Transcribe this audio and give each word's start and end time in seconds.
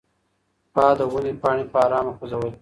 باد 0.73 0.95
د 0.99 1.01
ونې 1.11 1.33
پاڼې 1.41 1.63
په 1.71 1.77
ارامه 1.85 2.11
خوځولې. 2.17 2.51